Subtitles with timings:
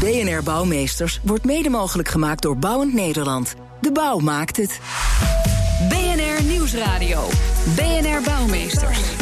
[0.00, 3.54] BNR Bouwmeesters wordt mede mogelijk gemaakt door Bouwend Nederland.
[3.80, 4.80] De bouw maakt het.
[5.88, 7.28] BNR Nieuwsradio.
[7.76, 9.13] BNR Bouwmeesters.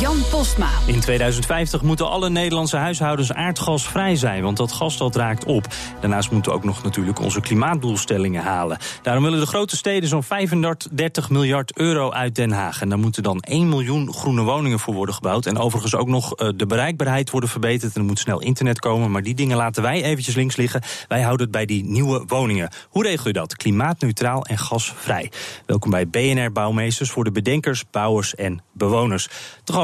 [0.00, 0.70] Jan Postma.
[0.86, 5.66] In 2050 moeten alle Nederlandse huishoudens aardgasvrij zijn, want dat gas dat raakt op.
[6.00, 8.78] Daarnaast moeten we ook nog natuurlijk onze klimaatdoelstellingen halen.
[9.02, 12.80] Daarom willen de grote steden zo'n 35 miljard euro uit Den Haag.
[12.80, 15.46] En daar moeten dan 1 miljoen groene woningen voor worden gebouwd.
[15.46, 17.94] En overigens ook nog eh, de bereikbaarheid worden verbeterd.
[17.94, 20.82] En er moet snel internet komen, maar die dingen laten wij eventjes links liggen.
[21.08, 22.70] Wij houden het bij die nieuwe woningen.
[22.88, 23.56] Hoe regel je dat?
[23.56, 25.30] Klimaatneutraal en gasvrij.
[25.66, 29.28] Welkom bij BNR Bouwmeesters voor de bedenkers, bouwers en bewoners.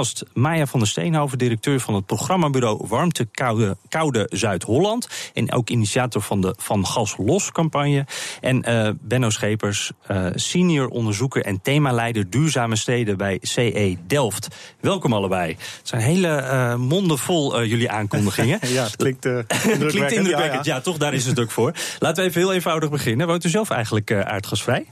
[0.00, 5.08] Gast Maya van der Steenhoven, directeur van het programmabureau Warmte Koude, Koude Zuid-Holland.
[5.34, 8.06] En ook initiator van de Van Gas Los campagne.
[8.40, 14.48] En uh, Benno Schepers, uh, senior onderzoeker en themaleider duurzame steden bij CE Delft.
[14.80, 15.50] Welkom allebei.
[15.50, 18.58] Het zijn hele uh, monden vol jullie aankondigingen.
[18.72, 19.20] ja, het klinkt,
[19.88, 20.64] klinkt indrukwekkend.
[20.64, 20.80] Ja, ja.
[20.80, 21.72] toch, daar is het ook voor.
[21.98, 23.26] Laten we even heel eenvoudig beginnen.
[23.26, 24.86] Woont u zelf eigenlijk aardgasvrij?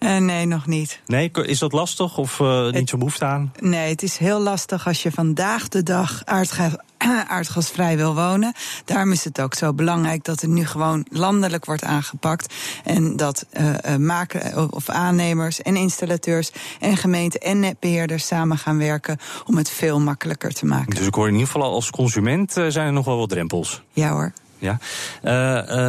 [0.00, 1.00] Uh, nee, nog niet.
[1.06, 3.52] Nee, is dat lastig of uh, niet zo behoefte aan?
[3.58, 6.72] Nee, het is heel lastig als je vandaag de dag aardgas,
[7.28, 8.52] aardgasvrij wil wonen.
[8.84, 12.54] Daarom is het ook zo belangrijk dat het nu gewoon landelijk wordt aangepakt.
[12.84, 19.18] En dat uh, maken, of aannemers en installateurs en gemeenten en netbeheerders samen gaan werken
[19.46, 20.94] om het veel makkelijker te maken.
[20.94, 23.82] Dus ik hoor in ieder geval als consument zijn er nog wel wat drempels.
[23.92, 24.32] Ja hoor.
[24.58, 24.78] Ja.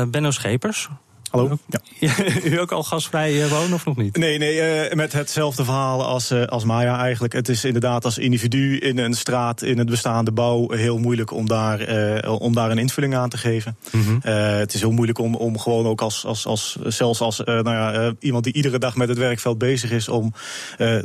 [0.05, 0.89] Benno Schepers,
[1.31, 1.57] Hallo.
[1.99, 2.13] Ja.
[2.43, 4.17] U ook al gasvrij wonen of nog niet?
[4.17, 7.33] Nee, nee uh, met hetzelfde verhaal als, uh, als Maya eigenlijk.
[7.33, 11.47] Het is inderdaad als individu in een straat, in het bestaande bouw, heel moeilijk om
[11.47, 11.89] daar,
[12.23, 13.77] uh, om daar een invulling aan te geven.
[13.91, 14.31] Mm -hmm.
[14.59, 18.13] het is heel moeilijk om, om gewoon ook als, als, als zelfs als nou ja,
[18.19, 20.33] iemand die iedere dag met het werkveld bezig is, om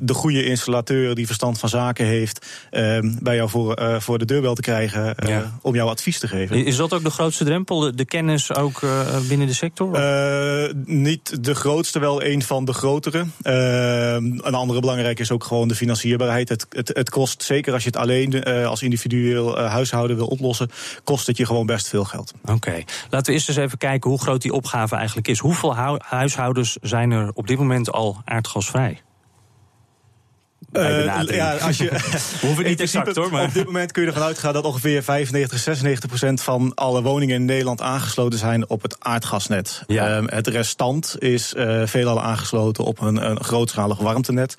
[0.00, 2.46] de goede installateur die verstand van zaken heeft,
[3.22, 5.58] bij jou voor, voor de deurbel te krijgen ja.
[5.62, 6.64] om jouw advies te geven.
[6.64, 8.80] Is dat ook de grootste drempel, de, de kennis ook
[9.28, 10.15] binnen de sector?
[10.16, 13.24] Uh, niet de grootste, wel een van de grotere.
[13.42, 16.48] Uh, een andere belangrijke is ook gewoon de financierbaarheid.
[16.48, 20.70] Het, het, het kost, zeker als je het alleen uh, als individueel huishouden wil oplossen,
[21.04, 22.32] kost het je gewoon best veel geld.
[22.44, 25.38] Oké, laten we eerst eens even kijken hoe groot die opgave eigenlijk is.
[25.38, 29.00] Hoeveel huishoudens zijn er op dit moment al aardgasvrij?
[30.76, 33.30] Uh, ja, als je, We hoeven niet exact hoor.
[33.30, 33.42] Maar.
[33.42, 37.34] Op dit moment kun je ervan uitgaan dat ongeveer 95, 96 procent van alle woningen
[37.34, 39.82] in Nederland aangesloten zijn op het aardgasnet.
[39.86, 40.18] Ja.
[40.18, 44.54] Uh, het restant is uh, veelal aangesloten op een, een grootschalig warmtenet.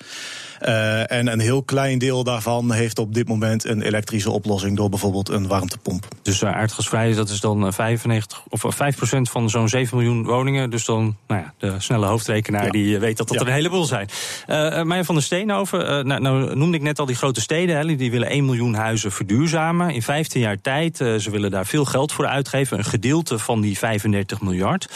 [0.62, 4.88] Uh, en een heel klein deel daarvan heeft op dit moment een elektrische oplossing door
[4.88, 6.06] bijvoorbeeld een warmtepomp.
[6.22, 8.76] Dus uh, aardgasvrij, dat is dan 95 of 5%
[9.22, 10.70] van zo'n 7 miljoen woningen.
[10.70, 12.70] Dus dan, nou ja, de snelle hoofdrekenaar ja.
[12.70, 13.42] die weet dat dat ja.
[13.42, 14.08] er een heleboel zijn.
[14.46, 17.76] Uh, Meijer van der Steenhoven, nou, nou, noemde ik net al die grote steden.
[17.76, 20.96] Hè, die willen 1 miljoen huizen verduurzamen in 15 jaar tijd.
[20.96, 22.78] ze willen daar veel geld voor uitgeven.
[22.78, 24.88] Een gedeelte van die 35 miljard.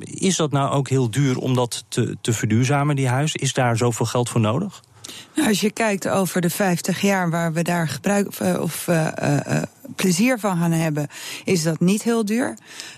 [0.00, 3.40] is dat nou ook heel duur om dat te, te verduurzamen, die huizen?
[3.40, 4.82] Is daar zoveel geld voor nodig?
[5.34, 8.28] Nou, als je kijkt over de 50 jaar waar we daar gebruik
[8.60, 9.62] of uh, uh,
[9.96, 11.08] plezier van gaan hebben,
[11.44, 12.56] is dat niet heel duur.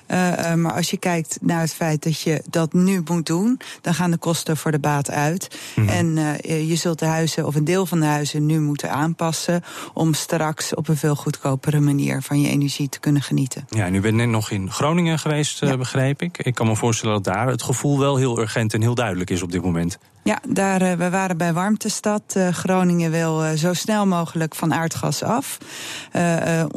[0.09, 3.94] Uh, maar als je kijkt naar het feit dat je dat nu moet doen, dan
[3.94, 5.59] gaan de kosten voor de baat uit.
[5.77, 5.94] Mm -hmm.
[5.94, 9.62] En uh, je zult de huizen of een deel van de huizen nu moeten aanpassen
[9.93, 13.66] om straks op een veel goedkopere manier van je energie te kunnen genieten.
[13.69, 15.76] Ja, en u bent net nog in Groningen geweest, ja.
[15.76, 16.38] begreep ik.
[16.38, 19.43] Ik kan me voorstellen dat daar het gevoel wel heel urgent en heel duidelijk is
[19.43, 19.99] op dit moment.
[20.25, 22.34] Ja, daar, uh, we waren bij Warmtestad.
[22.37, 25.59] Uh, Groningen wil uh, zo snel mogelijk van aardgas af.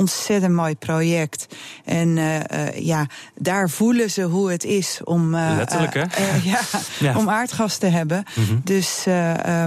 [0.07, 1.56] Ontzettend mooi project.
[1.86, 2.18] En
[2.75, 3.06] ja,
[3.36, 6.01] daar voelen ze hoe het is om, Letterlijk, hè?
[6.44, 6.59] ja,
[7.00, 8.24] ja, om aardgas te hebben.
[8.36, 8.62] Mm -hmm.
[8.63, 9.04] Dus,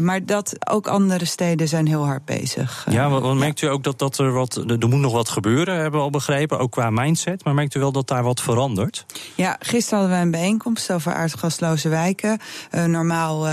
[0.00, 2.86] maar dat, ook andere steden zijn heel hard bezig.
[2.90, 5.74] ja, want, want merkt u ook dat, dat er wat, er moet nog wat gebeuren,
[5.74, 7.44] hebben we al begrepen, ook qua mindset.
[7.44, 9.06] Maar merkt u wel dat daar wat verandert?
[9.34, 12.38] Ja, gisteren hadden we een bijeenkomst over aardgasloze wijken.
[12.86, 13.48] normaal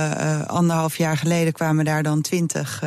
[0.46, 2.84] anderhalf jaar geleden kwamen daar dan twintig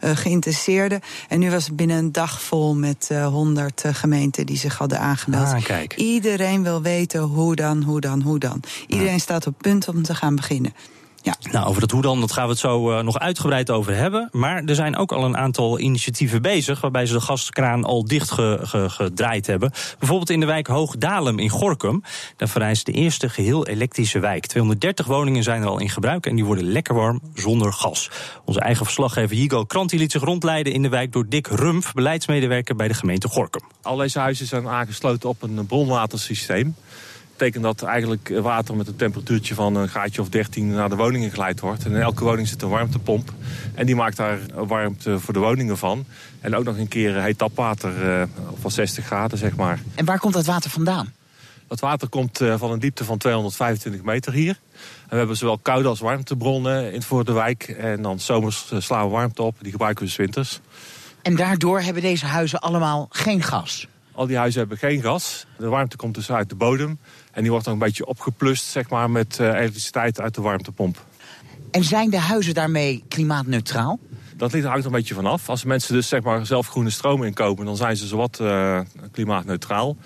[0.00, 1.00] geïnteresseerden.
[1.28, 5.46] En nu was het binnen een dag vol met honderd gemeenten die zich hadden aangemeld.
[5.46, 5.96] Ah, kijk.
[5.96, 8.60] Iedereen wil weten hoe dan, hoe dan, hoe dan.
[8.86, 9.18] Iedereen ja.
[9.18, 10.72] staat op punt om te gaan beginnen.
[11.22, 11.34] Ja.
[11.50, 14.28] Nou, over dat hoe dan, dat gaan we het zo uh, nog uitgebreid over hebben.
[14.32, 16.80] Maar er zijn ook al een aantal initiatieven bezig...
[16.80, 19.72] waarbij ze de gaskraan al dicht ge, ge, gedraaid hebben.
[19.98, 22.02] Bijvoorbeeld in de wijk Hoogdalem in Gorkum.
[22.36, 24.46] Daar vereist de eerste geheel elektrische wijk.
[24.46, 28.10] 230 woningen zijn er al in gebruik en die worden lekker warm zonder gas.
[28.44, 31.12] Onze eigen verslaggever Jigo Kranti liet zich rondleiden in de wijk...
[31.12, 33.62] door Dick Rumf, beleidsmedewerker bij de gemeente Gorkum.
[33.82, 36.74] Al deze huizen zijn aangesloten op een bronwatersysteem
[37.42, 41.30] betekent dat eigenlijk water met een temperatuurtje van een graadje of 13 naar de woningen
[41.30, 41.84] geleid wordt.
[41.84, 43.32] En in elke woning zit een warmtepomp.
[43.74, 46.04] En die maakt daar warmte voor de woningen van.
[46.40, 48.22] En ook nog een keer heet tapwater uh,
[48.60, 49.80] van 60 graden, zeg maar.
[49.94, 51.12] En waar komt dat water vandaan?
[51.66, 54.58] Dat water komt uh, van een diepte van 225 meter hier.
[55.02, 57.62] En we hebben zowel koude als warmtebronnen in voor de wijk.
[57.62, 59.56] En dan zomers uh, slaan we warmte op.
[59.60, 60.60] Die gebruiken we dus winters.
[61.22, 63.86] En daardoor hebben deze huizen allemaal geen gas?
[64.12, 65.46] Al die huizen hebben geen gas.
[65.58, 66.98] De warmte komt dus uit de bodem.
[67.32, 71.06] En die wordt dan een beetje opgeplust zeg maar, met uh, elektriciteit uit de warmtepomp.
[71.70, 73.98] En zijn de huizen daarmee klimaatneutraal?
[74.36, 75.48] Dat ligt er hangt een beetje vanaf.
[75.48, 78.80] Als mensen dus zeg maar, zelf groene stroom inkopen, dan zijn ze zowat uh,
[79.12, 79.96] klimaatneutraal.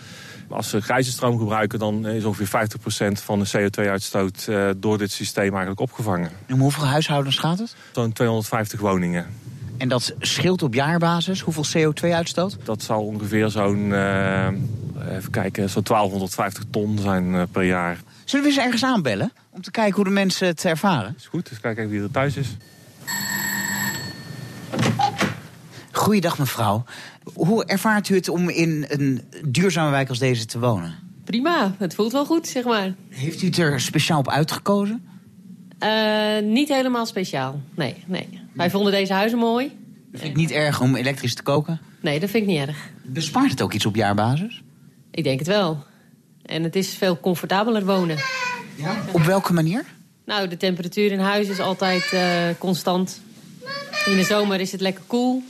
[0.49, 2.69] Als ze grijze stroom gebruiken, dan is ongeveer
[3.19, 6.31] 50% van de CO2-uitstoot uh, door dit systeem eigenlijk opgevangen.
[6.47, 7.77] En om hoeveel huishoudens gaat het?
[7.93, 9.27] Zo'n 250 woningen.
[9.79, 12.57] En dat scheelt op jaarbasis hoeveel CO2-uitstoot?
[12.65, 14.47] Dat zal ongeveer zo'n, uh,
[15.11, 17.99] even kijken, zo'n 1250 ton zijn uh, per jaar.
[18.25, 19.33] Zullen we eens ergens aanbellen?
[19.51, 21.15] Om te kijken hoe de mensen het ervaren?
[21.19, 22.57] Is goed, dus kijk even wie er thuis is.
[25.93, 26.85] Goeiedag mevrouw.
[27.35, 30.95] Hoe ervaart u het om in een duurzame wijk als deze te wonen?
[31.25, 32.95] Prima, het voelt wel goed, zeg maar.
[33.09, 35.05] Heeft u het er speciaal op uitgekozen?
[35.81, 38.36] Uh, niet helemaal speciaal, nee, nee.
[38.57, 39.67] Wij vonden deze huizen mooi.
[40.11, 41.81] Vind je het niet erg om elektrisch te koken?
[42.01, 42.91] Nee, dat vind ik niet erg.
[43.03, 44.63] Bespaart het ook iets op jaarbasis?
[45.11, 45.85] Ik denk het wel.
[46.43, 48.17] En het is veel comfortabeler wonen.
[48.75, 48.97] Ja?
[49.13, 49.85] Op welke manier?
[50.25, 52.21] Nou, de temperatuur in huis is altijd uh,
[52.59, 53.21] constant.
[54.07, 55.43] In de zomer is het lekker koel.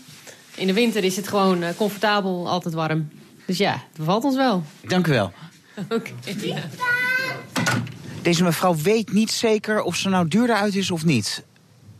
[0.57, 3.09] In de winter is het gewoon uh, comfortabel, altijd warm.
[3.47, 4.63] Dus ja, het bevalt ons wel.
[4.87, 5.33] Dank u wel.
[5.85, 5.95] Oké.
[5.95, 6.63] Okay, ja.
[8.23, 11.45] Deze mevrouw weet niet zeker of ze nou duurder uit is of niet.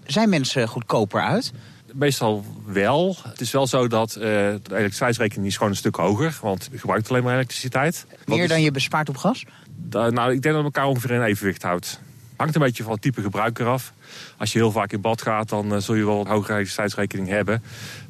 [0.07, 1.53] Zijn mensen goedkoper uit?
[1.93, 3.17] Meestal wel.
[3.23, 6.39] Het is wel zo dat uh, de elektriciteitsrekening is gewoon een stuk hoger.
[6.41, 8.07] Want je gebruikt alleen maar elektriciteit.
[8.25, 9.45] Meer is, dan je bespaart op gas?
[9.77, 12.01] Da, nou, ik denk dat het elkaar ongeveer in evenwicht houdt.
[12.37, 13.93] Hangt een beetje van het type gebruiker af.
[14.39, 17.29] Als je heel vaak in bad gaat, dan uh, zul je wel een hogere elektriciteitsrekening
[17.29, 17.63] hebben.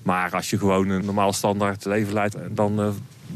[0.03, 2.89] Maar als je gewoon een normaal standaard leven leidt, dan uh,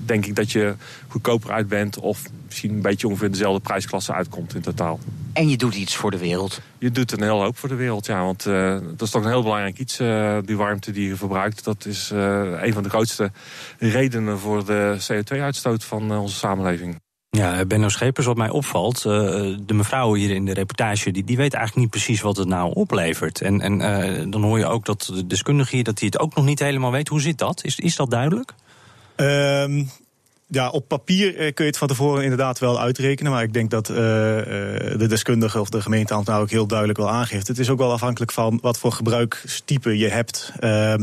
[0.04, 0.74] denk ik dat je
[1.08, 1.98] goedkoper uit bent.
[1.98, 4.98] Of misschien een beetje ongeveer dezelfde prijsklasse uitkomt in totaal.
[5.32, 6.60] En je doet iets voor de wereld.
[6.78, 8.24] Je doet een heel hoop voor de wereld, ja.
[8.24, 11.64] Want uh, dat is toch een heel belangrijk iets, uh, die warmte die je verbruikt.
[11.64, 13.30] Dat is uh, een van de grootste
[13.78, 17.00] redenen voor de CO2-uitstoot van onze samenleving.
[17.30, 21.54] Ja, Benno Schepers, wat mij opvalt, de mevrouw hier in de reportage, die, die weet
[21.54, 23.40] eigenlijk niet precies wat het nou oplevert.
[23.40, 26.44] En, en dan hoor je ook dat de deskundige hier, dat hij het ook nog
[26.44, 27.08] niet helemaal weet.
[27.08, 27.64] Hoe zit dat?
[27.64, 28.54] Is, is dat duidelijk?
[29.20, 29.90] Um
[30.52, 33.32] ja, op papier kun je het van tevoren inderdaad wel uitrekenen.
[33.32, 37.48] Maar ik denk dat uh, de deskundige of de gemeenteambtenaar ook heel duidelijk wel aangeeft.
[37.48, 40.52] Het is ook wel afhankelijk van wat voor gebruikstype je hebt.
[40.60, 40.94] Uh,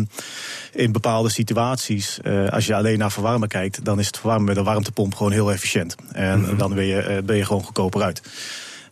[0.74, 4.58] in bepaalde situaties, uh, als je alleen naar verwarmen kijkt, dan is het verwarmen met
[4.58, 5.96] een warmtepomp gewoon heel efficiënt.
[6.12, 6.58] En mm-hmm.
[6.58, 8.22] dan ben je, ben je gewoon goedkoper uit.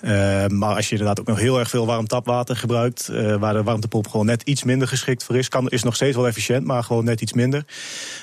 [0.02, 3.54] Uh, maar als je inderdaad ook nog heel erg veel warm tapwater gebruikt, uh, waar
[3.54, 6.66] de warmtepomp gewoon net iets minder geschikt voor is, kan, is nog steeds wel efficiënt,
[6.66, 7.66] maar gewoon net iets minder,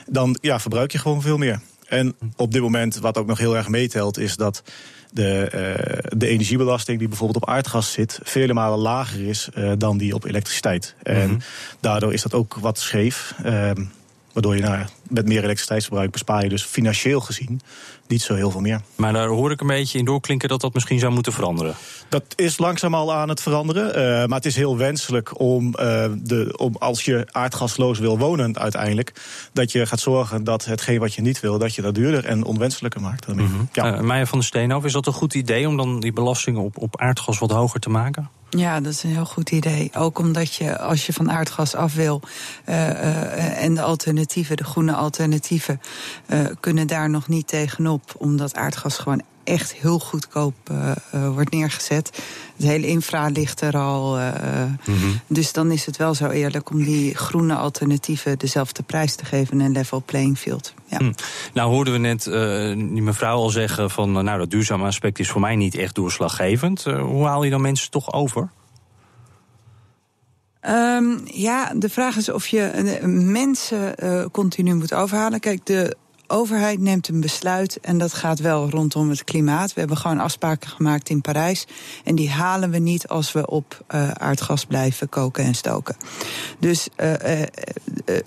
[0.07, 1.61] dan ja, verbruik je gewoon veel meer.
[1.89, 4.63] En op dit moment, wat ook nog heel erg meetelt, is dat
[5.11, 9.99] de, uh, de energiebelasting die bijvoorbeeld op aardgas zit, vele malen lager is uh, dan
[9.99, 10.95] die op elektriciteit.
[11.03, 11.41] En
[11.81, 13.35] daardoor is dat ook wat scheef.
[13.47, 13.71] Uh,
[14.33, 17.61] waardoor je nou, met meer elektriciteitsverbruik bespaar je dus financieel gezien
[18.13, 18.81] niet zo heel veel meer.
[18.97, 21.75] Maar daar hoor ik een beetje in doorklinken dat dat misschien zou moeten veranderen.
[22.09, 23.89] Dat is langzaam al aan het veranderen.
[23.89, 28.59] Uh, maar het is heel wenselijk om, uh, de, om als je aardgasloos wil wonen
[28.59, 29.13] uiteindelijk...
[29.53, 31.59] dat je gaat zorgen dat hetgeen wat je niet wil...
[31.59, 33.27] dat je dat duurder en onwenselijker maakt.
[33.27, 33.69] Mm-hmm.
[33.73, 33.95] ja.
[33.95, 35.69] uh, Meijer van der Steenhoven, is dat een goed idee...
[35.69, 38.31] om dan die belasting op, op aardgas wat hoger te maken?
[38.57, 39.91] Ja, dat is een heel goed idee.
[39.95, 42.21] Ook omdat je, als je van aardgas af wil...
[42.69, 45.81] Uh, en de alternatieven, de groene alternatieven...
[46.61, 52.23] kunnen daar nog niet tegenop omdat aardgas gewoon echt heel goedkoop uh, uh, wordt neergezet.
[52.57, 54.19] Het hele infra ligt er al.
[54.19, 54.33] Uh,
[54.85, 55.21] mm-hmm.
[55.27, 59.61] Dus dan is het wel zo eerlijk om die groene alternatieven dezelfde prijs te geven
[59.61, 60.75] en level playing field.
[60.87, 60.99] Ja.
[60.99, 61.13] Hm.
[61.55, 62.23] Nou hoorden we net
[62.93, 66.85] die mevrouw al zeggen van nou dat duurzame aspect is voor mij niet echt doorslaggevend.
[66.85, 68.51] hoe haal je dan mensen toch over?
[70.69, 73.95] Um, ja, de vraag is of je mensen
[74.33, 75.41] continu moet overhalen.
[75.41, 75.97] Kijk, de
[76.33, 79.75] overheid neemt een besluit en dat gaat wel rondom het klimaat.
[79.75, 81.67] We hebben gewoon afspraken gemaakt in Parijs
[82.05, 85.97] en die halen we niet als we op uh, aardgas blijven koken en stoken.
[86.59, 87.47] Dus uh, uh,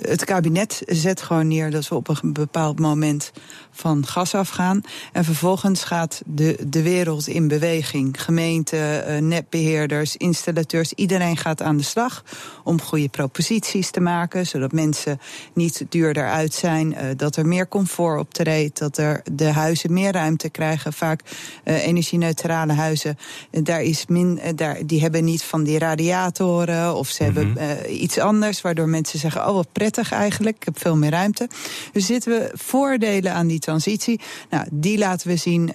[0.01, 3.31] het kabinet zet gewoon neer dat we op een bepaald moment
[3.71, 4.81] van gas afgaan.
[5.12, 8.24] En vervolgens gaat de, de wereld in beweging.
[8.24, 12.24] Gemeenten, netbeheerders, installateurs, iedereen gaat aan de slag
[12.63, 15.19] om goede proposities te maken, zodat mensen
[15.53, 20.49] niet duurder uit zijn, dat er meer comfort optreedt, dat er de huizen meer ruimte
[20.49, 20.93] krijgen.
[20.93, 21.21] Vaak
[21.63, 23.17] uh, energie-neutrale huizen,
[23.51, 27.37] daar is min, daar, die hebben niet van die radiatoren of ze mm -hmm.
[27.57, 31.11] hebben uh, iets anders, waardoor mensen zeggen: Oh, wat prettig eigenlijk, ik heb veel meer
[31.11, 31.49] ruimte.
[31.91, 34.19] Dus zitten we voordelen aan die transitie.
[34.49, 35.73] Nou, die laten we zien.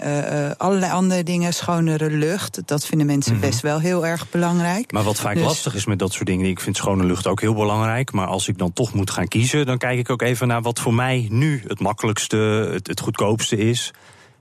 [0.57, 2.61] Allerlei andere dingen, schonere lucht.
[2.65, 3.51] Dat vinden mensen mm -hmm.
[3.51, 4.93] best wel heel erg belangrijk.
[4.93, 7.41] Maar wat vaak dus, lastig is met dat soort dingen, ik vind schone lucht ook
[7.41, 8.13] heel belangrijk.
[8.13, 10.81] Maar als ik dan toch moet gaan kiezen, dan kijk ik ook even naar wat
[10.81, 13.93] voor mij nu het makkelijkste, het, het goedkoopste is.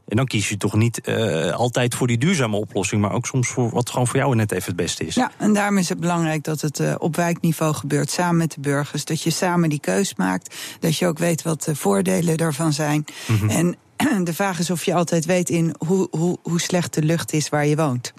[0.10, 3.48] En dan kies je toch niet uh, altijd voor die duurzame oplossing, maar ook soms
[3.48, 5.16] voor wat gewoon voor jou net even het beste is.
[5.16, 8.60] Ja, en daarom is het belangrijk dat het uh, op wijkniveau gebeurt, samen met de
[8.62, 9.06] burgers.
[9.06, 13.06] Dat je samen die keus maakt, dat je ook weet wat de voordelen daarvan zijn.
[13.28, 13.50] Mm -hmm.
[13.50, 13.76] En
[14.24, 17.50] de vraag is of je altijd weet in hoe, hoe, hoe slecht de lucht is
[17.50, 18.14] waar je woont.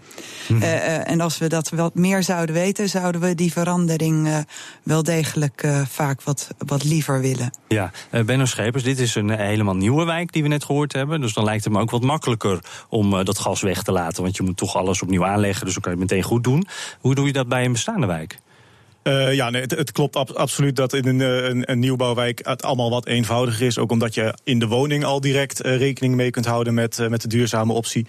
[0.48, 0.56] Mm.
[0.56, 4.38] Uh, uh, en als we dat wat meer zouden weten, zouden we die verandering uh,
[4.82, 7.50] wel degelijk vaak wat, wat liever willen.
[7.68, 7.90] Ja,
[8.24, 11.20] Benno Schepers, dit is een helemaal nieuwe wijk die we net gehoord hebben.
[11.20, 12.58] Dus dan lijkt het me ook wat makkelijker
[12.88, 14.22] om dat gas weg te laten.
[14.22, 16.66] Want je moet toch alles opnieuw aanleggen, dus dan kan je het meteen goed doen.
[17.00, 18.38] Hoe doe je dat bij een bestaande wijk?
[19.02, 22.90] Uh, ja, nee, het, klopt ab absoluut dat in een, een, een, nieuwbouwwijk het allemaal
[22.90, 23.78] wat eenvoudiger is.
[23.78, 27.22] Ook omdat je in de woning al direct uh, rekening mee kunt houden met, met
[27.22, 28.06] de duurzame optie.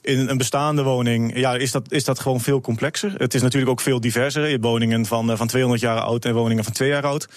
[0.00, 3.12] in een bestaande woning ja, is, dat, is dat gewoon veel complexer.
[3.16, 4.44] Het is natuurlijk ook veel diverser.
[4.44, 7.28] Je hebt woningen van, van 200 jaar oud en woningen van 2 jaar oud.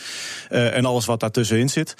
[0.50, 1.96] en alles wat daartussenin zit.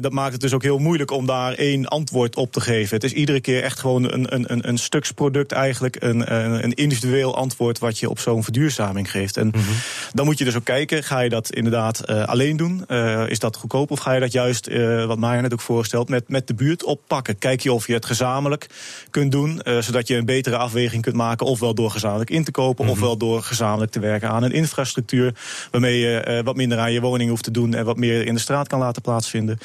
[0.00, 2.94] dat maakt het dus ook heel moeilijk om daar één antwoord op te geven.
[2.94, 5.96] Het is iedere keer echt gewoon een, een, een stuksproduct eigenlijk.
[6.02, 6.34] Een,
[6.64, 9.36] een individueel antwoord wat je op zo'n verduurzaming geeft.
[9.36, 9.76] En Mm -hmm.
[10.12, 12.84] Dan moet je dus ook kijken, ga je dat inderdaad uh, alleen doen?
[12.88, 16.08] Uh, is dat goedkoop of ga je dat juist, uh, wat Maya net ook voorstelt,
[16.08, 17.38] met, met de buurt oppakken?
[17.38, 18.66] Kijk je of je het gezamenlijk
[19.10, 22.84] kunt doen, zodat je een betere afweging kunt maken, ofwel door gezamenlijk in te kopen,
[22.84, 23.00] mm -hmm.
[23.00, 25.34] ofwel door gezamenlijk te werken aan een infrastructuur,
[25.70, 28.40] waarmee je wat minder aan je woning hoeft te doen en wat meer in de
[28.40, 29.58] straat kan laten plaatsvinden.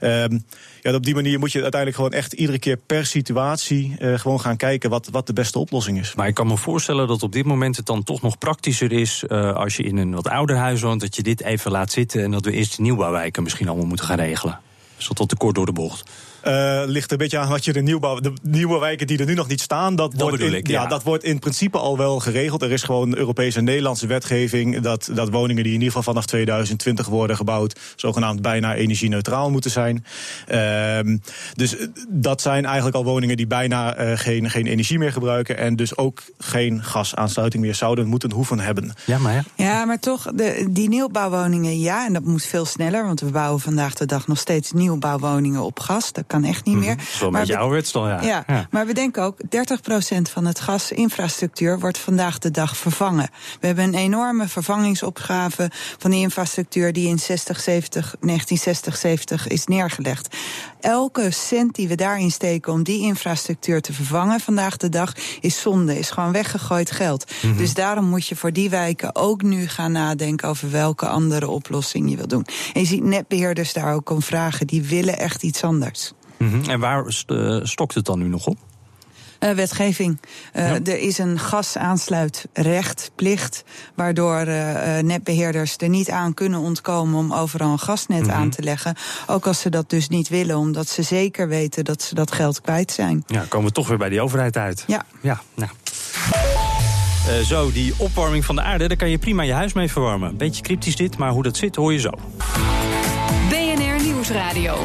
[0.00, 0.38] Ehm,
[0.84, 4.40] ja, op die manier moet je uiteindelijk gewoon echt iedere keer per situatie uh, gewoon
[4.40, 6.14] gaan kijken wat, wat de beste oplossing is.
[6.14, 9.24] Maar ik kan me voorstellen dat op dit moment het dan toch nog praktischer is
[9.34, 12.22] uh, als je in een wat ouder huis woont, dat je dit even laat zitten
[12.22, 14.60] en dat we eerst de nieuwbouwwijken misschien allemaal moeten gaan regelen.
[14.96, 16.10] Is dat tot te kort door de bocht?
[16.46, 18.20] Uh, ligt een beetje aan wat je de nieuwbouw.
[18.20, 20.82] De nieuwe wijken die er nu nog niet staan, dat, dat wordt, in, ik, ja.
[20.82, 20.88] ja.
[20.88, 22.62] dat wordt in principe al wel geregeld.
[22.62, 26.26] Er is gewoon Europese en Nederlandse wetgeving dat, dat woningen die in ieder geval vanaf
[26.26, 30.04] 2020 worden gebouwd, zogenaamd bijna energie-neutraal moeten zijn.
[30.48, 31.16] Uh,
[31.54, 31.76] dus
[32.08, 35.96] dat zijn eigenlijk al woningen die bijna uh, geen, geen energie meer gebruiken en dus
[35.96, 38.92] ook geen gasaansluiting meer zouden moeten hoeven hebben.
[39.06, 39.44] Ja, maar, ja.
[39.56, 43.60] ja, maar toch, de, die nieuwbouwwoningen, ja, en dat moet veel sneller, want we bouwen
[43.60, 46.12] vandaag de dag nog steeds nieuwbouwwoningen op gas.
[46.12, 46.94] Dat kan echt niet meer.
[46.94, 48.22] Mm, zo met jouw dan, ja.
[48.22, 48.44] ja.
[48.46, 49.46] Ja, maar we denken ook, 30%
[50.30, 53.28] van het gasinfrastructuur wordt vandaag de dag vervangen.
[53.60, 59.66] We hebben een enorme vervangingsopgave van die infrastructuur die in 60, 70, 1960, 70 is
[59.66, 60.36] neergelegd.
[60.80, 65.60] Elke cent die we daarin steken om die infrastructuur te vervangen vandaag de dag is
[65.60, 67.24] zonde, is gewoon weggegooid geld.
[67.42, 67.58] Mm -hmm.
[67.58, 72.10] Dus daarom moet je voor die wijken ook nu gaan nadenken over welke andere oplossing
[72.10, 72.46] je wil doen.
[72.72, 76.12] En je ziet netbeheerders daar ook om vragen, die willen echt iets anders.
[76.44, 76.70] Mm -hmm.
[76.70, 78.58] En waar st uh, stokt het dan nu nog op?
[79.40, 80.20] Uh, wetgeving.
[80.56, 80.80] Uh, ja.
[80.84, 87.72] Er is een gasaansluitrecht, plicht, waardoor uh, netbeheerders er niet aan kunnen ontkomen om overal
[87.72, 88.38] een gasnet mm -hmm.
[88.38, 88.96] aan te leggen.
[89.26, 92.60] Ook als ze dat dus niet willen, omdat ze zeker weten dat ze dat geld
[92.60, 93.24] kwijt zijn.
[93.26, 94.84] Ja, komen we toch weer bij die overheid uit.
[94.86, 95.04] Ja.
[95.20, 95.70] Ja, nou.
[97.28, 100.36] Uh, zo, die opwarming van de aarde, daar kan je prima je huis mee verwarmen.
[100.36, 102.10] Beetje cryptisch dit, maar hoe dat zit hoor je zo.
[103.48, 104.76] BNR Nieuwsradio.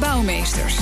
[0.00, 0.76] Bouwmeesters.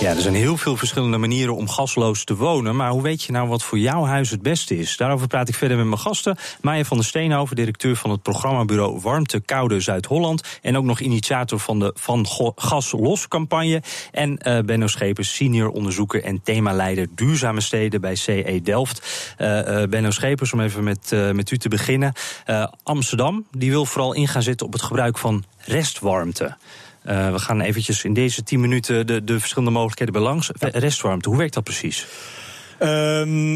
[0.00, 2.76] Ja, er zijn heel veel verschillende manieren om gasloos te wonen.
[2.76, 4.96] Maar hoe weet je nou wat voor jouw huis het beste is?
[4.96, 6.36] Daarover praat ik verder met mijn gasten.
[6.60, 10.58] Maya van der Steenhoven, directeur van het programmabureau Warmte Koude Zuid-Holland.
[10.62, 13.82] En ook nog initiator van de Van Gas Los campagne.
[14.12, 19.34] En uh, Benno Schepers, senior onderzoeker en themaleider duurzame steden bij CE Delft.
[19.38, 22.12] Uh, uh, Benno Schepers, om even met, met u te beginnen.
[22.82, 26.56] Amsterdam, die wil vooral in gaan zetten op het gebruik van restwarmte.
[27.04, 30.50] Uh, we gaan eventjes in deze 10 minuten de, de verschillende mogelijkheden belangs.
[30.58, 32.06] Restwarmte, hoe werkt dat precies?
[32.84, 33.54] Ehm,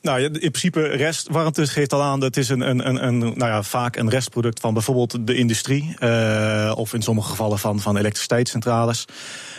[0.00, 2.20] nou ja, in principe restwarmte geeft al aan.
[2.20, 5.96] Dat is een, een, een, een, nou ja, vaak een restproduct van bijvoorbeeld de industrie.
[6.00, 9.04] Uh, of in sommige gevallen van, van elektriciteitscentrales.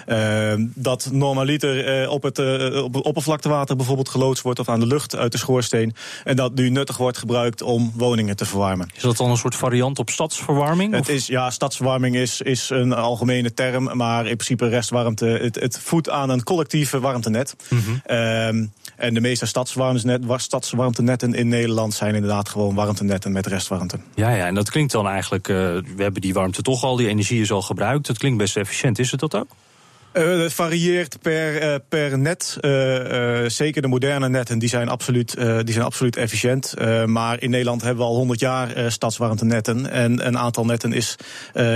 [0.08, 4.88] Uh, dat normaliter uh, op het uh, op oppervlaktewater bijvoorbeeld geloodst wordt of aan de
[4.88, 5.96] lucht uit de schoorsteen.
[6.24, 8.90] En dat nu nuttig wordt gebruikt om woningen te verwarmen.
[8.96, 10.94] Is dat dan een soort variant op stadsverwarming?
[10.94, 15.26] Het is, ja, stadsverwarming is, is een algemene term, maar in principe restwarmte.
[15.26, 17.56] Het, het voedt aan een collectieve warmtenet.
[17.70, 18.72] Mm -hmm.
[18.98, 19.46] En de meeste
[20.38, 24.00] stadswarmtenetten in Nederland zijn inderdaad gewoon warmtenetten met restwarmte.
[24.16, 25.56] Ja, ja, en dat klinkt dan eigenlijk, uh,
[25.96, 28.08] we hebben die warmte toch al, die energie is al gebruikt.
[28.08, 29.48] Dat klinkt best efficiënt, is het dat ook?
[30.18, 32.58] Uh, het varieert per, uh, per net.
[32.62, 32.70] Uh,
[33.48, 36.74] zeker de moderne netten die zijn absoluut, die zijn absoluut efficiënt.
[37.06, 39.92] maar in Nederland hebben we al 100 jaar stadswarmtenetten.
[39.92, 41.16] En een aantal netten is,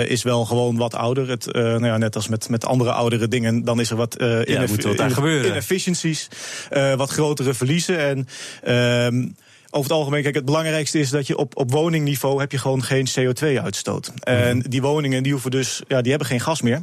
[0.05, 1.29] is wel gewoon wat ouder.
[1.29, 4.15] Het, nou ja, net als met, met andere oudere dingen, dan is er wat,
[4.46, 6.27] ja, moet wat inefficiencies,
[6.96, 8.00] wat grotere verliezen.
[8.00, 8.27] En
[8.63, 9.27] ehm,
[9.71, 12.83] over het algemeen, kijk, het belangrijkste is dat je op, op woningniveau heb je gewoon
[12.83, 14.11] geen CO2-uitstoot.
[14.19, 14.63] En mm.
[14.69, 16.81] die woningen die hoeven dus, ja, die hebben geen gas meer.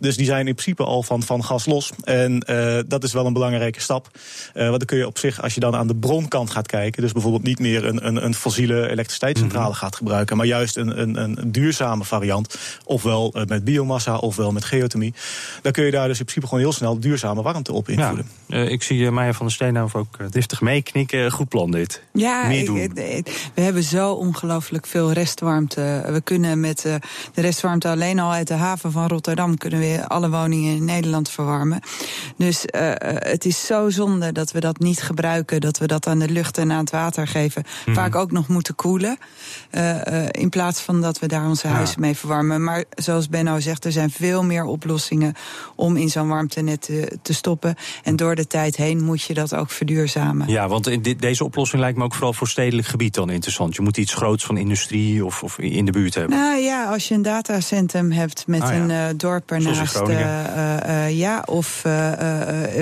[0.00, 1.92] Dus die zijn in principe al van, van gas los.
[2.04, 4.08] En uh, dat is wel een belangrijke stap.
[4.54, 7.02] Uh, want dan kun je op zich, als je dan aan de bronkant gaat kijken,
[7.02, 9.74] dus bijvoorbeeld niet meer een, een, een fossiele elektriciteitscentrale mm.
[9.74, 14.64] gaat gebruiken, maar juist een, een, een duurzame variant, ofwel uh, met biomassa ofwel met
[14.64, 15.14] geothermie,
[15.62, 18.28] dan kun je daar dus in principe gewoon heel snel duurzame warmte op invoeren.
[18.46, 21.30] Ja, ik zie Maya van der Steenhoven ook driftig meeknikken.
[21.32, 22.02] Goed plan dit.
[22.12, 26.02] Ja, ja, ik, we hebben zo ongelooflijk veel restwarmte.
[26.06, 26.94] We kunnen met uh,
[27.34, 29.58] de restwarmte alleen al uit de haven van Rotterdam...
[29.58, 31.80] kunnen we alle woningen in Nederland verwarmen.
[32.36, 35.60] Dus uh, het is zo zonde dat we dat niet gebruiken.
[35.60, 37.64] Dat we dat aan de lucht en aan het water geven.
[37.86, 37.94] Mm.
[37.94, 39.18] Vaak ook nog moeten koelen.
[39.72, 42.64] Uh, in plaats van dat we daar onze huizen mee verwarmen.
[42.64, 45.34] Maar zoals Benno zegt, er zijn veel meer oplossingen...
[45.74, 47.74] om in zo'n warmtenet te, te stoppen.
[48.02, 50.48] En door de tijd heen moet je dat ook verduurzamen.
[50.48, 53.74] Ja, want in dit, deze oplossing lijkt me ook vooral voor stedelijk gebied dan interessant?
[53.74, 56.38] Je moet iets groots van industrie of, of in de buurt hebben.
[56.38, 58.74] Nou ja, als je een datacentrum hebt met ah, ja.
[58.74, 60.00] een uh, dorp ernaast.
[60.00, 60.18] Uh,
[60.86, 61.80] uh, ja, of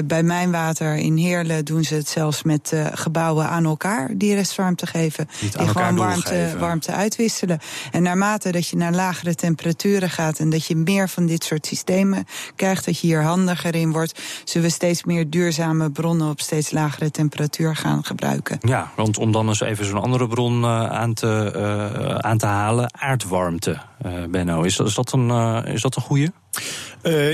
[0.05, 5.29] bij Mijnwater in Heerlen doen ze het zelfs met gebouwen aan elkaar die restwarmte geven.
[5.41, 7.59] Die, die gewoon warmte, warmte uitwisselen.
[7.91, 11.67] En naarmate dat je naar lagere temperaturen gaat en dat je meer van dit soort
[11.67, 16.41] systemen krijgt, dat je hier handiger in wordt, zullen we steeds meer duurzame bronnen op
[16.41, 18.58] steeds lagere temperatuur gaan gebruiken.
[18.61, 22.47] Ja, want om dan eens even zo'n andere bron uh, aan, te, uh, aan te
[22.47, 22.95] halen.
[22.99, 24.63] Aardwarmte, uh, Benno.
[24.63, 25.30] Is, is, dat een,
[25.65, 26.32] is dat een goede?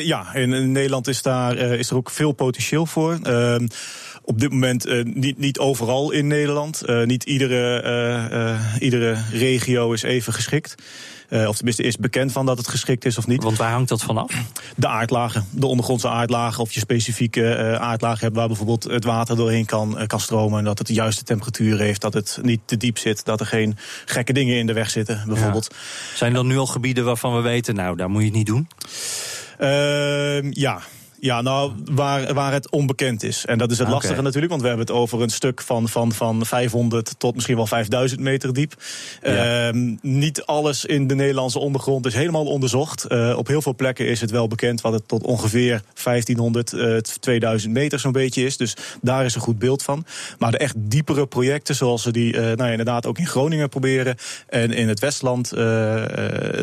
[0.02, 3.66] ja, in, in, Nederland is, daar, is er ook veel potentieel voor ehm,
[4.22, 6.82] op dit moment uh, niet, niet overal in Nederland.
[6.86, 7.82] Uh, niet iedere,
[8.32, 10.74] uh, iedere regio is even geschikt.
[11.46, 13.42] Of tenminste is bekend van dat het geschikt is of niet.
[13.42, 14.32] Want waar hangt dat vanaf?
[14.76, 15.46] De aardlagen.
[15.50, 16.62] De ondergrondse aardlagen.
[16.62, 20.58] Of je specifieke aardlagen hebt waar bijvoorbeeld het water doorheen kan, kan stromen.
[20.58, 22.00] En dat het de juiste temperatuur heeft.
[22.00, 23.24] Dat het niet te diep zit.
[23.24, 25.68] Dat er geen gekke dingen in de weg zitten, bijvoorbeeld.
[25.70, 26.16] Ja.
[26.16, 28.68] Zijn er nu al gebieden waarvan we weten, nou, daar moet je het niet doen?
[29.58, 30.82] Ehm, ja.
[31.20, 33.44] Ja, nou, waar, waar het onbekend is.
[33.44, 33.98] En dat is het okay.
[34.00, 37.56] lastige natuurlijk, want we hebben het over een stuk van, van, van 500 tot misschien
[37.56, 38.74] wel 5000 meter diep.
[39.22, 39.72] Ja.
[39.72, 43.06] Uh, niet alles in de Nederlandse ondergrond is helemaal onderzocht.
[43.08, 46.96] Uh, op heel veel plekken is het wel bekend wat het tot ongeveer 1500, uh,
[46.96, 48.56] 2000 meter zo'n beetje is.
[48.56, 50.04] Dus daar is een goed beeld van.
[50.38, 53.68] Maar de echt diepere projecten, zoals ze die uh, nou ja, inderdaad ook in Groningen
[53.68, 54.16] proberen.
[54.48, 55.60] En in het Westland, uh,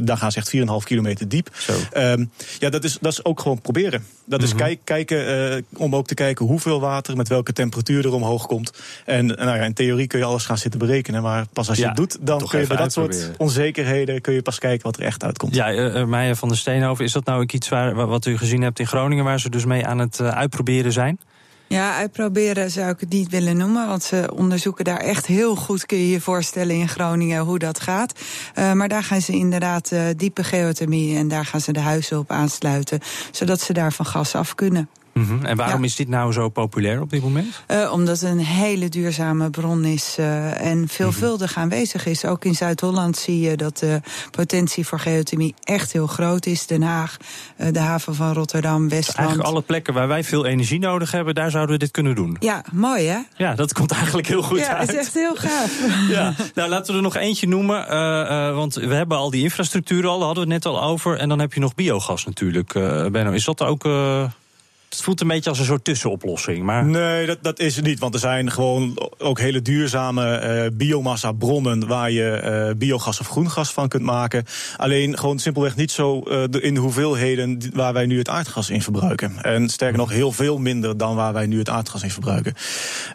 [0.04, 1.50] daar gaan ze echt 4,5 kilometer diep.
[1.98, 4.06] Um, ja, dat is, dat is ook gewoon proberen.
[4.26, 8.06] Dat is dus kijk, kijken, uh, om ook te kijken hoeveel water, met welke temperatuur
[8.06, 8.74] er omhoog komt.
[9.06, 11.22] En nou ja, in theorie kun je alles gaan zitten berekenen.
[11.22, 14.34] Maar pas als je ja, het doet, dan kun je bij dat soort onzekerheden kun
[14.34, 15.56] je pas kijken wat er echt uitkomt.
[15.56, 18.62] Ja, uh, Meijer van der Steenhoven, is dat nou ook iets waar, wat u gezien
[18.62, 21.20] hebt in Groningen, waar ze dus mee aan het uitproberen zijn?
[21.68, 23.88] Ja, uitproberen zou ik het niet willen noemen.
[23.88, 27.80] Want ze onderzoeken daar echt heel goed, kun je je voorstellen in Groningen, hoe dat
[27.80, 28.20] gaat.
[28.56, 32.20] Uh, maar daar gaan ze inderdaad uh, diepe geothermie en daar gaan ze de huizen
[32.20, 33.00] op aansluiten.
[33.32, 34.90] Zodat ze daar van gas af kunnen.
[35.18, 35.46] Mm -hmm.
[35.46, 35.86] En waarom ja.
[35.86, 37.62] is dit nou zo populair op dit moment?
[37.72, 41.72] Uh, omdat het een hele duurzame bron is uh, en veelvuldig mm -hmm.
[41.72, 42.26] aanwezig is.
[42.26, 44.02] Ook in Zuid-Holland zie je dat de
[44.32, 46.68] potentie voor geothermie echt heel groot is.
[46.68, 47.18] Den Haag,
[47.58, 49.06] uh, de haven van Rotterdam, Westland.
[49.06, 52.16] Dus eigenlijk alle plekken waar wij veel energie nodig hebben, daar zouden we dit kunnen
[52.16, 52.38] doen.
[52.40, 53.20] Ja, mooi hè?
[53.36, 54.92] Ja, dat komt eigenlijk heel goed ja, uit.
[54.92, 55.80] Ja, is echt heel gaaf.
[56.10, 56.34] ja.
[56.54, 57.88] Nou, laten we er nog eentje noemen.
[58.56, 61.18] want we hebben al die infrastructuur al, daar hadden we het net al over.
[61.18, 62.74] En dan heb je nog biogas natuurlijk.
[63.12, 63.86] Benno, is dat ook...
[64.90, 66.64] Het voelt een beetje als een soort tussenoplossing.
[66.64, 66.86] Maar...
[66.86, 68.00] Nee, dat, dat is het niet.
[68.00, 73.28] Want er zijn gewoon ook hele duurzame uh, biomassa bronnen waar je uh, biogas of
[73.28, 74.46] groengas van kunt maken.
[74.78, 78.82] Alleen gewoon simpelweg niet zo uh, in de hoeveelheden waar wij nu het aardgas in
[78.82, 79.34] verbruiken.
[79.42, 82.54] En sterker nog, heel veel minder dan waar wij nu het aardgas in verbruiken.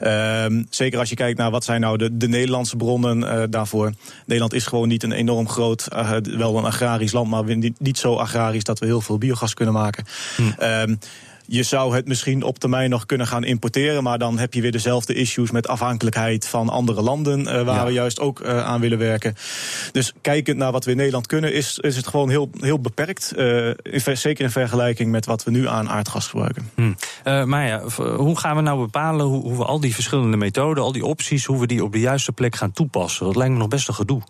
[0.01, 3.93] Ehm, zeker als je kijkt naar wat zijn nou de, de Nederlandse bronnen daarvoor.
[4.27, 5.89] Nederland is gewoon niet een enorm groot,
[6.23, 9.75] wel een agrarisch land, maar niet, niet zo agrarisch dat we heel veel biogas kunnen
[9.75, 10.05] maken.
[10.37, 10.95] Hm.
[11.47, 14.03] Je zou het misschien op termijn nog kunnen gaan importeren.
[14.03, 17.41] Maar dan heb je weer dezelfde issues met afhankelijkheid van andere landen.
[17.41, 19.35] Uh, waar we juist ook uh, aan willen werken.
[19.93, 23.33] Dus kijkend naar wat we in Nederland kunnen, is, is het gewoon heel, heel beperkt.
[23.37, 26.71] Uh, in, zeker in vergelijking met wat we nu aan aardgas gebruiken.
[26.75, 27.49] Hm.
[27.49, 27.83] maar ja,
[28.17, 31.45] hoe gaan we nou bepalen hoe, hoe we al die verschillende methoden, al die opties,
[31.45, 33.27] hoe we die op de juiste plek gaan toepassen?
[33.27, 34.23] Dat lijkt me nog best een gedoe.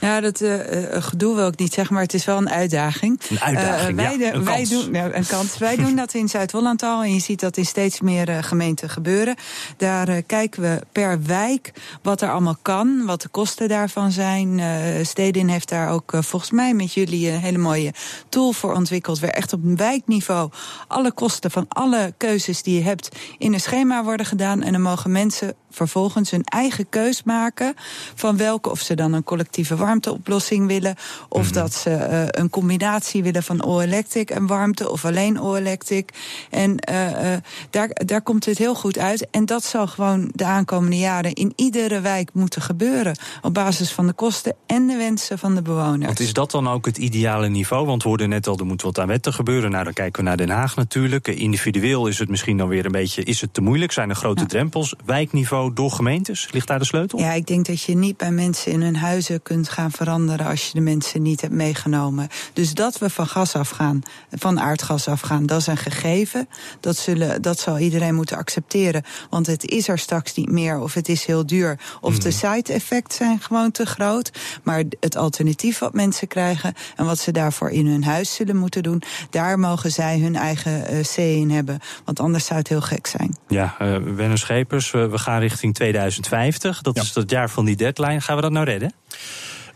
[0.00, 0.52] Ja, dat uh,
[0.90, 3.20] gedoe wil ik niet zeggen, maar het is wel een uitdaging.
[3.28, 4.68] Een uitdaging, uh, wij, ja, een wij kans.
[4.70, 5.58] Doen, nou, een kans.
[5.58, 9.36] wij doen dat in Zuid-Holland al en je ziet dat in steeds meer gemeenten gebeuren.
[9.76, 14.60] Daar kijken we per wijk wat er allemaal kan, wat de kosten daarvan zijn.
[15.06, 17.92] Stedin heeft daar ook volgens mij met jullie een hele mooie
[18.28, 19.20] tool voor ontwikkeld.
[19.20, 20.50] Waar echt op wijkniveau
[20.88, 24.62] alle kosten van alle keuzes die je hebt in een schema worden gedaan.
[24.62, 27.74] En dan mogen mensen vervolgens hun eigen keus maken
[28.14, 30.94] van welke, of ze dan een collectieve warmteoplossing willen,
[31.28, 31.52] of mm -hmm.
[31.52, 36.10] dat ze uh, een combinatie willen van all-electric en warmte, of alleen all-electric.
[36.50, 37.36] En uh, uh,
[37.70, 39.30] daar, daar komt het heel goed uit.
[39.30, 43.16] En dat zal gewoon de aankomende jaren in iedere wijk moeten gebeuren.
[43.42, 46.06] Op basis van de kosten en de wensen van de bewoners.
[46.06, 47.86] Want is dat dan ook het ideale niveau?
[47.86, 49.70] Want we hoorden net al, er moet wat aan wetten gebeuren.
[49.70, 51.28] Nou, dan kijken we naar Den Haag natuurlijk.
[51.28, 53.92] Individueel is het misschien dan weer een beetje is het te moeilijk.
[53.92, 54.46] Zijn er grote ja.
[54.46, 54.94] drempels?
[55.04, 56.48] Wijkniveau door gemeentes?
[56.52, 57.18] Ligt daar de sleutel?
[57.18, 60.66] Ja, ik denk dat je niet bij mensen in hun huizen kunt gaan veranderen als
[60.66, 62.28] je de mensen niet hebt meegenomen.
[62.52, 66.48] Dus dat we van gas afgaan, van aardgas afgaan, dat is een gegeven.
[66.80, 69.02] Dat, zullen, dat zal iedereen moeten accepteren.
[69.30, 72.20] Want het is er straks niet meer, of het is heel duur, of mm.
[72.20, 74.30] de side-effects zijn gewoon te groot.
[74.62, 78.82] Maar het alternatief wat mensen krijgen en wat ze daarvoor in hun huis zullen moeten
[78.82, 81.78] doen, daar mogen zij hun eigen uh, C in hebben.
[82.04, 83.36] Want anders zou het heel gek zijn.
[83.48, 86.82] Ja, uh, Schepers, we, we gaan richting 2050.
[86.82, 87.02] Dat ja.
[87.02, 88.20] is het jaar van die deadline.
[88.20, 88.92] Gaan we dat nou redden?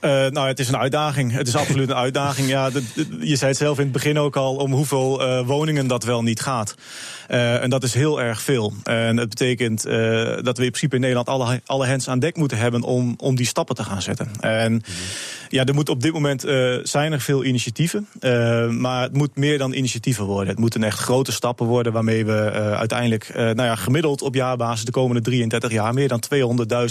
[0.00, 1.32] Uh, nou, het is een uitdaging.
[1.32, 2.48] Het is absoluut een uitdaging.
[2.48, 2.70] Ja,
[3.20, 6.22] je zei het zelf in het begin ook al om hoeveel uh, woningen dat wel
[6.22, 6.74] niet gaat.
[7.28, 8.72] Uh, en dat is heel erg veel.
[8.82, 12.58] En het betekent dat we in principe in Nederland alle, alle hands aan dek moeten
[12.58, 14.30] hebben om, om die stappen te gaan zetten.
[14.40, 14.82] En
[15.48, 16.40] ja, er moet op dit moment
[16.82, 18.08] zijn er veel initiatieven.
[18.80, 20.48] maar het moet meer dan initiatieven worden.
[20.48, 24.90] Het moeten echt grote stappen worden waarmee we uiteindelijk nou ja, gemiddeld op jaarbasis de
[24.90, 26.22] komende 33 jaar meer dan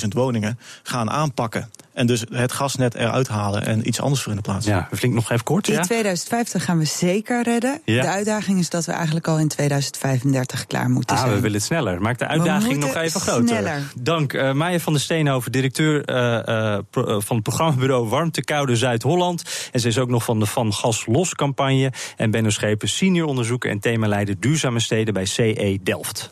[0.02, 1.70] 200.000 woningen gaan aanpakken.
[1.94, 4.66] En dus het gasnet eruit halen en iets anders voor in de plaats.
[4.66, 5.68] Ja, flink nog even kort.
[5.68, 5.82] In ja?
[5.82, 7.82] 2050 gaan we zeker redden.
[7.86, 8.02] Ja.
[8.02, 11.34] De uitdaging is dat we eigenlijk al in 2035 klaar moeten ah, zijn.
[11.34, 12.02] we willen het sneller.
[12.02, 13.48] Maak de uitdaging nog even groter.
[13.48, 13.82] Sneller.
[14.00, 18.76] Dank uh, Maya van der Steenhoven, directeur uh, uh, pro, van het programmabureau Warmte Koude
[18.76, 19.44] Zuid-Holland.
[19.72, 21.92] En ze is ook nog van de Van Gas Los campagne.
[22.18, 26.30] En Benno Schepen, senior onderzoeker en themaleider duurzame steden bij CE Delft.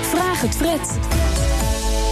[0.00, 1.45] Vraag het Fred.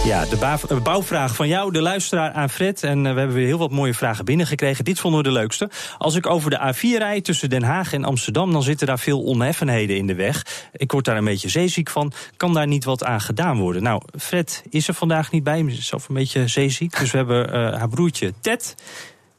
[0.05, 2.83] Ja, de bouwvraag van jou, de luisteraar aan Fred.
[2.83, 4.85] En uh, we hebben weer heel wat mooie vragen binnengekregen.
[4.85, 5.69] Dit vonden we de leukste.
[5.97, 8.51] Als ik over de A4 rijd tussen Den Haag en Amsterdam...
[8.51, 10.69] dan zitten daar veel onheffenheden in de weg.
[10.71, 12.11] Ik word daar een beetje zeeziek van.
[12.37, 13.83] Kan daar niet wat aan gedaan worden?
[13.83, 15.59] Nou, Fred is er vandaag niet bij.
[15.59, 16.99] Hij is zelf een beetje zeeziek.
[16.99, 18.75] Dus we hebben uh, haar broertje Ted...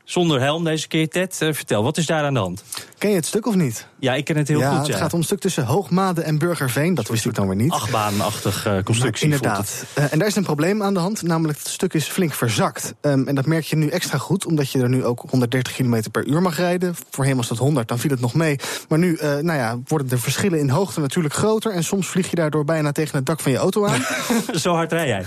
[0.07, 1.38] Zonder helm deze keer, Ted.
[1.42, 2.64] Uh, vertel, wat is daar aan de hand?
[2.99, 3.87] Ken je het stuk of niet?
[3.99, 4.79] Ja, ik ken het heel ja, goed.
[4.79, 4.97] Het ja.
[4.97, 6.95] gaat om een stuk tussen Hoogmade en Burgerveen.
[6.95, 7.71] Dat wist ik dan weer niet.
[7.71, 9.25] Achtbaanachtig uh, constructie.
[9.25, 9.85] Inderdaad.
[9.99, 11.23] Uh, en daar is een probleem aan de hand.
[11.23, 12.95] Namelijk, het stuk is flink verzakt.
[13.01, 16.03] Um, en dat merk je nu extra goed, omdat je er nu ook 130 km
[16.11, 16.95] per uur mag rijden.
[17.11, 18.59] Voorheen was dat 100, dan viel het nog mee.
[18.88, 21.73] Maar nu nou ja, worden de verschillen in hoogte natuurlijk groter.
[21.73, 24.01] En soms vlieg je daardoor bijna tegen het dak van je auto aan.
[24.55, 25.25] Zo hard rij jij.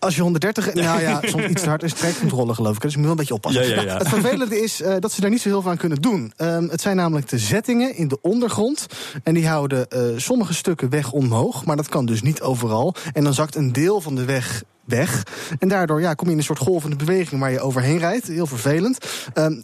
[0.00, 2.82] Als je 130, nou ja, soms iets te hard is trekcontrole geloof ik.
[2.82, 3.68] Dus je moet wel een beetje oppassen.
[3.68, 3.96] Ja, ja, ja.
[3.96, 6.32] Het vervelende is uh, dat ze daar niet zo heel veel aan kunnen doen.
[6.36, 8.86] Um, het zijn namelijk de zettingen in de ondergrond.
[9.22, 11.64] En die houden uh, sommige stukken weg omhoog.
[11.64, 12.94] Maar dat kan dus niet overal.
[13.12, 15.22] En dan zakt een deel van de weg weg.
[15.58, 18.26] En daardoor ja, kom je in een soort golvende beweging waar je overheen rijdt.
[18.26, 18.98] Heel vervelend.
[19.34, 19.62] Um,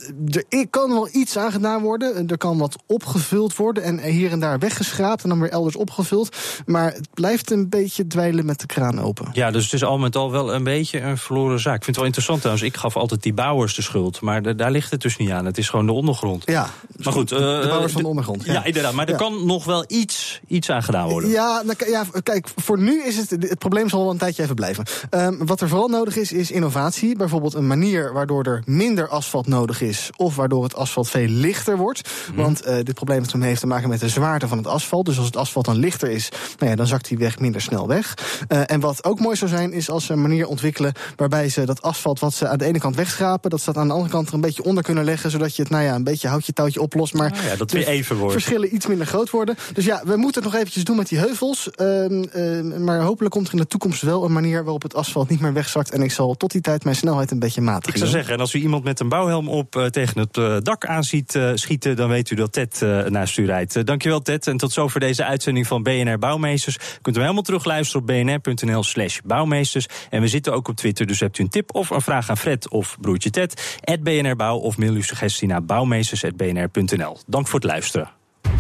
[0.49, 2.29] er kan wel iets aan gedaan worden.
[2.29, 3.83] Er kan wat opgevuld worden.
[3.83, 5.23] En hier en daar weggeschraapt.
[5.23, 6.37] En dan weer elders opgevuld.
[6.67, 9.29] Maar het blijft een beetje dweilen met de kraan open.
[9.33, 11.77] Ja, dus het is al met al wel een beetje een verloren zaak.
[11.77, 12.67] Ik vind het wel interessant trouwens.
[12.67, 14.21] Ik gaf altijd die bouwers de schuld.
[14.21, 15.45] Maar de, daar ligt het dus niet aan.
[15.45, 16.43] Het is gewoon de ondergrond.
[16.47, 18.45] Ja, maar goed, uh, de bouwers van de ondergrond.
[18.45, 18.93] Ja, ja inderdaad.
[18.93, 19.19] Maar er ja.
[19.19, 21.31] kan nog wel iets, iets aan gedaan worden.
[21.31, 23.31] Ja, nou, ja, kijk, voor nu is het.
[23.31, 24.85] Het probleem zal wel een tijdje even blijven.
[25.17, 27.17] Ehm, wat er vooral nodig is, is innovatie.
[27.17, 30.11] Bijvoorbeeld een manier waardoor er minder asfalt nodig is.
[30.17, 32.09] Of waardoor het asfalt veel lichter wordt.
[32.31, 32.41] Mhm.
[32.41, 35.07] Want eh, dit probleem dat heeft te maken met de zwaarte van het asfalt.
[35.07, 37.89] Dus als het asfalt dan lichter is, nou ja, dan zakt die weg minder snel
[37.89, 38.15] weg.
[38.49, 41.65] Eh, en wat ook mooi zou zijn, is als ze een manier ontwikkelen waarbij ze
[41.65, 44.11] dat asfalt wat ze aan de ene kant wegschrapen, dat ze dat aan de andere
[44.11, 46.53] kant er een beetje onder kunnen leggen, zodat je het nou ja, een beetje houtje
[46.53, 47.15] touwtje oplost.
[47.15, 48.33] Maar Ah ja, dat weer even wordt.
[48.33, 49.57] verschillen iets minder groot worden.
[49.73, 51.71] Dus ja, we moeten het nog eventjes doen met die heuvels.
[51.71, 55.29] Ehm, ehm, maar hopelijk komt er in de toekomst wel een manier waarop het asfalt
[55.29, 55.91] niet meer wegzakt.
[55.91, 57.93] En ik zal tot die tijd mijn snelheid een beetje matigen.
[57.93, 60.57] Ik zou zeggen, en als u iemand met een bouwhelm op eh, tegen het eh,
[60.59, 63.87] dak aan ziet eh, schieten, dan weet u dat Ted naast u rijdt.
[63.87, 64.47] Dankjewel, Ted.
[64.47, 66.77] En tot zover deze uitzending van BNR Bouwmeesters.
[66.77, 69.87] Kunt u hem helemaal terugluisteren op bnr.nl/slash bouwmeesters.
[70.11, 72.39] En we zitten ook op Twitter, dus hebt u een tip of een vraag aan
[72.39, 77.19] Fred of broertje Ted, BNR Bouw of mail uw suggestie naar bouwmeesters.bnr.nl.
[77.27, 78.11] Dank voor het luisteren.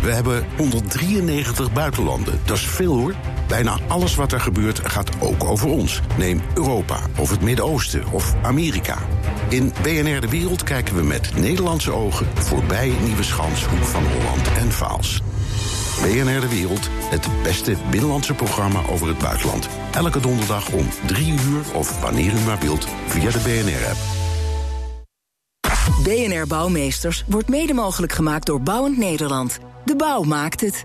[0.02, 2.40] We hebben 193 buitenlanden.
[2.44, 3.14] Dat is veel hoor.
[3.48, 6.00] Bijna alles wat er gebeurt gaat ook over ons.
[6.16, 8.98] Neem Europa of het Midden-Oosten of Amerika.
[9.48, 14.72] In BNR De Wereld kijken we met Nederlandse ogen voorbij Nieuweschans, Hoek van Holland en
[14.72, 15.22] Vaals.
[16.02, 19.68] BNR De Wereld, het beste binnenlandse programma over het buitenland.
[19.92, 24.15] Elke donderdag om 3 uur of wanneer u maar wilt via de BNR-app.
[26.06, 29.58] BNR Bouwmeesters wordt mede mogelijk gemaakt door Bouwend Nederland.
[29.84, 30.84] De bouw maakt het.